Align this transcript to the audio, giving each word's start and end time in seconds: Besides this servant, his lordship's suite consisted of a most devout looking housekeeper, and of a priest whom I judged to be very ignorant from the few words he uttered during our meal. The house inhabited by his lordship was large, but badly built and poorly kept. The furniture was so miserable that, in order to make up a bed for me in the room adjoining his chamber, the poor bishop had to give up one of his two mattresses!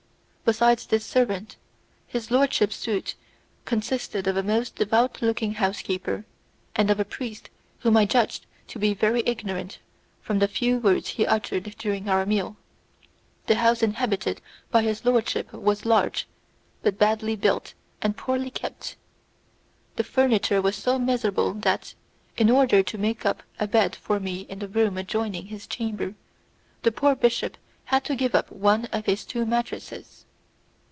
Besides 0.43 0.85
this 0.87 1.05
servant, 1.05 1.55
his 2.05 2.29
lordship's 2.29 2.75
suite 2.75 3.15
consisted 3.63 4.27
of 4.27 4.35
a 4.35 4.43
most 4.43 4.75
devout 4.75 5.21
looking 5.21 5.53
housekeeper, 5.53 6.25
and 6.75 6.91
of 6.91 6.99
a 6.99 7.05
priest 7.05 7.49
whom 7.79 7.95
I 7.95 8.03
judged 8.05 8.45
to 8.67 8.77
be 8.77 8.93
very 8.93 9.23
ignorant 9.25 9.79
from 10.21 10.39
the 10.39 10.49
few 10.49 10.77
words 10.79 11.07
he 11.07 11.25
uttered 11.25 11.63
during 11.79 12.09
our 12.09 12.25
meal. 12.25 12.57
The 13.45 13.55
house 13.55 13.81
inhabited 13.81 14.41
by 14.71 14.81
his 14.81 15.05
lordship 15.05 15.53
was 15.53 15.85
large, 15.85 16.27
but 16.81 16.97
badly 16.99 17.37
built 17.37 17.73
and 18.01 18.17
poorly 18.17 18.49
kept. 18.49 18.97
The 19.95 20.03
furniture 20.03 20.61
was 20.61 20.75
so 20.75 20.99
miserable 20.99 21.53
that, 21.53 21.93
in 22.35 22.49
order 22.49 22.83
to 22.83 22.97
make 22.97 23.25
up 23.25 23.41
a 23.57 23.67
bed 23.69 23.95
for 23.95 24.19
me 24.19 24.41
in 24.49 24.59
the 24.59 24.67
room 24.67 24.97
adjoining 24.97 25.45
his 25.45 25.65
chamber, 25.65 26.13
the 26.83 26.91
poor 26.91 27.15
bishop 27.15 27.55
had 27.85 28.03
to 28.03 28.17
give 28.17 28.35
up 28.35 28.51
one 28.51 28.87
of 28.87 29.05
his 29.05 29.23
two 29.23 29.45
mattresses! 29.45 30.25